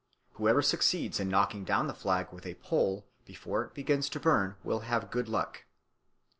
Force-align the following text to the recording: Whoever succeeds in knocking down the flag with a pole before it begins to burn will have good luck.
Whoever 0.33 0.63
succeeds 0.63 1.19
in 1.19 1.29
knocking 1.29 1.63
down 1.63 1.85
the 1.85 1.93
flag 1.93 2.33
with 2.33 2.47
a 2.47 2.55
pole 2.55 3.05
before 3.23 3.61
it 3.63 3.75
begins 3.75 4.09
to 4.09 4.19
burn 4.19 4.55
will 4.63 4.79
have 4.79 5.11
good 5.11 5.29
luck. 5.29 5.65